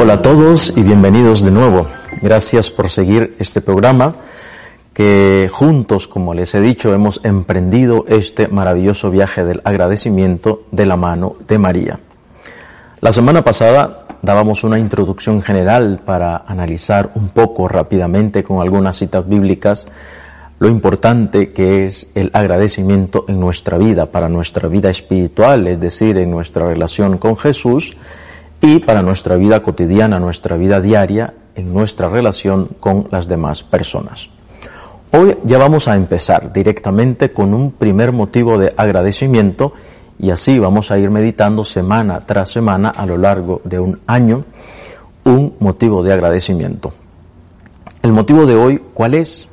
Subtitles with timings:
[0.00, 1.88] Hola a todos y bienvenidos de nuevo.
[2.22, 4.14] Gracias por seguir este programa
[4.94, 10.96] que juntos, como les he dicho, hemos emprendido este maravilloso viaje del agradecimiento de la
[10.96, 11.98] mano de María.
[13.00, 19.28] La semana pasada dábamos una introducción general para analizar un poco rápidamente con algunas citas
[19.28, 19.88] bíblicas
[20.60, 26.18] lo importante que es el agradecimiento en nuestra vida, para nuestra vida espiritual, es decir,
[26.18, 27.96] en nuestra relación con Jesús
[28.60, 34.30] y para nuestra vida cotidiana, nuestra vida diaria, en nuestra relación con las demás personas.
[35.10, 39.72] Hoy ya vamos a empezar directamente con un primer motivo de agradecimiento
[40.18, 44.44] y así vamos a ir meditando semana tras semana a lo largo de un año
[45.24, 46.92] un motivo de agradecimiento.
[48.02, 49.50] El motivo de hoy, ¿cuál es?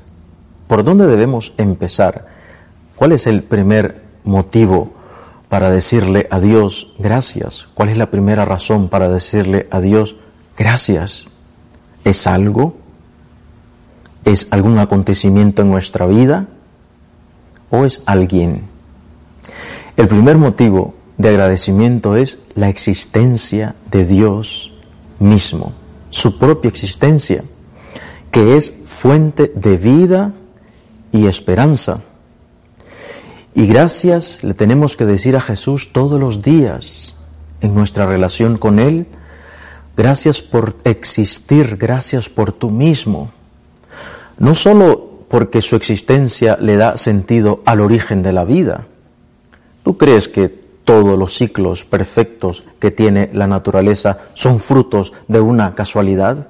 [0.68, 2.26] ¿Por dónde debemos empezar?
[2.96, 4.94] ¿Cuál es el primer motivo
[5.56, 7.70] para decirle a Dios gracias?
[7.74, 10.18] ¿Cuál es la primera razón para decirle a Dios
[10.58, 11.28] gracias?
[12.04, 12.76] ¿Es algo?
[14.26, 16.48] ¿Es algún acontecimiento en nuestra vida?
[17.70, 18.64] ¿O es alguien?
[19.96, 24.74] El primer motivo de agradecimiento es la existencia de Dios
[25.20, 25.72] mismo,
[26.10, 27.46] su propia existencia,
[28.30, 30.34] que es fuente de vida
[31.14, 32.02] y esperanza.
[33.58, 37.16] Y gracias le tenemos que decir a Jesús todos los días
[37.62, 39.08] en nuestra relación con Él.
[39.96, 43.32] Gracias por existir, gracias por tú mismo.
[44.40, 48.88] No solo porque su existencia le da sentido al origen de la vida.
[49.84, 55.76] ¿Tú crees que todos los ciclos perfectos que tiene la naturaleza son frutos de una
[55.76, 56.50] casualidad?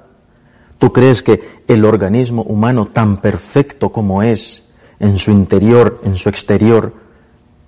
[0.78, 4.65] ¿Tú crees que el organismo humano tan perfecto como es,
[5.00, 6.92] en su interior, en su exterior,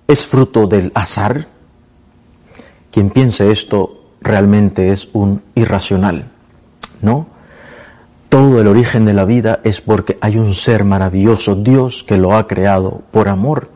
[0.06, 1.46] es fruto del azar?
[2.90, 6.30] Quien piense esto realmente es un irracional,
[7.02, 7.26] ¿no?
[8.28, 12.36] Todo el origen de la vida es porque hay un ser maravilloso, Dios, que lo
[12.36, 13.70] ha creado por amor.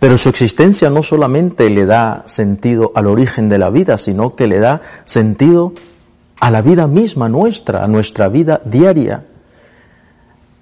[0.00, 4.48] Pero su existencia no solamente le da sentido al origen de la vida, sino que
[4.48, 5.72] le da sentido
[6.40, 9.24] a la vida misma nuestra, a nuestra vida diaria.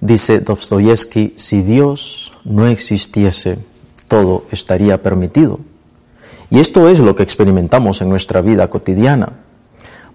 [0.02, 3.58] Dice Dostoyevsky, si Dios no existiese,
[4.08, 5.60] todo estaría permitido.
[6.50, 9.34] Y esto es lo que experimentamos en nuestra vida cotidiana,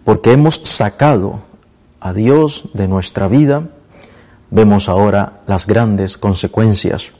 [0.03, 1.39] porque hemos sacado
[2.01, 3.69] a Dios de nuestra vida,
[4.51, 7.13] vemos ahora las grandes consecuencias.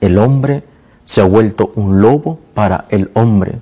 [0.00, 0.64] El hombre
[1.04, 3.60] se ha vuelto un lobo para el hombre.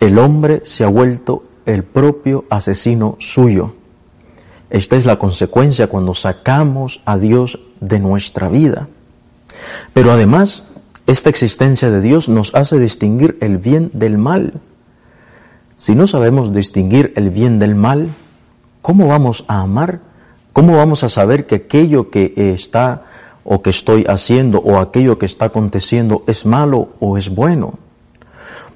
[0.00, 3.74] El hombre se ha vuelto el propio asesino suyo.
[4.70, 8.88] Esta es la consecuencia cuando sacamos a Dios de nuestra vida.
[9.92, 10.64] Pero además,
[11.08, 14.54] esta existencia de Dios nos hace distinguir el bien del mal.
[15.76, 18.10] Si no sabemos distinguir el bien del mal,
[18.80, 20.00] ¿cómo vamos a amar?
[20.52, 23.06] ¿Cómo vamos a saber que aquello que está
[23.42, 27.80] o que estoy haciendo o aquello que está aconteciendo es malo o es bueno?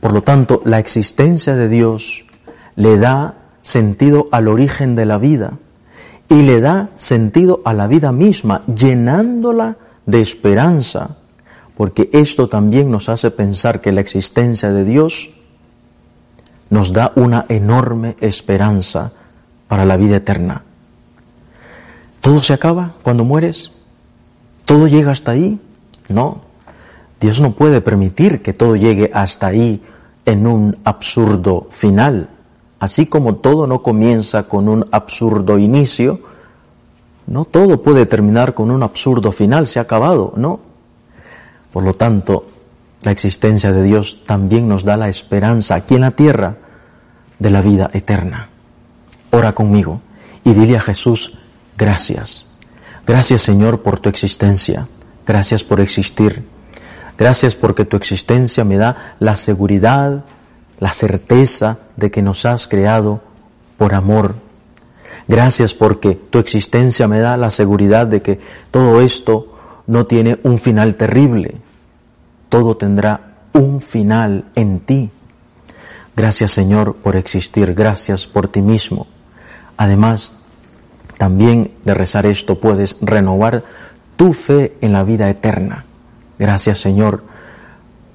[0.00, 2.24] Por lo tanto, la existencia de Dios
[2.74, 5.58] le da sentido al origen de la vida
[6.28, 9.76] y le da sentido a la vida misma, llenándola
[10.06, 11.16] de esperanza,
[11.76, 15.30] porque esto también nos hace pensar que la existencia de Dios
[16.70, 19.12] nos da una enorme esperanza
[19.68, 20.62] para la vida eterna.
[22.20, 23.72] ¿Todo se acaba cuando mueres?
[24.64, 25.60] ¿Todo llega hasta ahí?
[26.08, 26.40] No.
[27.20, 29.82] Dios no puede permitir que todo llegue hasta ahí
[30.24, 32.28] en un absurdo final.
[32.84, 36.20] Así como todo no comienza con un absurdo inicio,
[37.26, 40.60] no todo puede terminar con un absurdo final, se ha acabado, no.
[41.72, 42.46] Por lo tanto,
[43.00, 46.56] la existencia de Dios también nos da la esperanza aquí en la tierra
[47.38, 48.50] de la vida eterna.
[49.30, 50.02] Ora conmigo
[50.44, 51.38] y dile a Jesús,
[51.78, 52.48] gracias.
[53.06, 54.86] Gracias Señor por tu existencia.
[55.26, 56.46] Gracias por existir.
[57.16, 60.26] Gracias porque tu existencia me da la seguridad
[60.78, 63.20] la certeza de que nos has creado
[63.76, 64.34] por amor.
[65.26, 68.40] Gracias porque tu existencia me da la seguridad de que
[68.70, 69.56] todo esto
[69.86, 71.56] no tiene un final terrible.
[72.48, 75.10] Todo tendrá un final en ti.
[76.16, 79.06] Gracias Señor por existir, gracias por ti mismo.
[79.76, 80.34] Además,
[81.18, 83.64] también de rezar esto puedes renovar
[84.16, 85.84] tu fe en la vida eterna.
[86.38, 87.24] Gracias Señor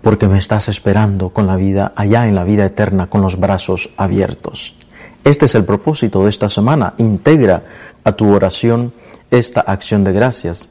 [0.01, 3.89] porque me estás esperando con la vida allá en la vida eterna con los brazos
[3.97, 4.75] abiertos.
[5.23, 6.93] Este es el propósito de esta semana.
[6.97, 7.63] Integra
[8.03, 8.93] a tu oración
[9.29, 10.69] esta acción de gracias.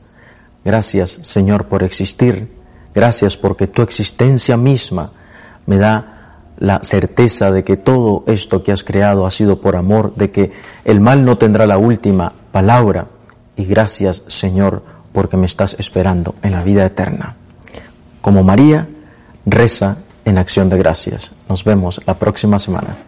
[0.64, 2.56] Gracias Señor por existir.
[2.94, 5.12] Gracias porque tu existencia misma
[5.66, 6.14] me da
[6.56, 10.50] la certeza de que todo esto que has creado ha sido por amor, de que
[10.84, 13.06] el mal no tendrá la última palabra.
[13.56, 14.82] Y gracias Señor
[15.12, 17.36] porque me estás esperando en la vida eterna.
[18.20, 18.88] Como María,
[19.50, 19.96] Reza
[20.26, 21.32] en acción de gracias.
[21.48, 23.07] Nos vemos la próxima semana.